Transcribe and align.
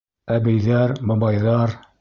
Әбейҙәр, 0.37 0.95
бабайҙар 1.13 1.81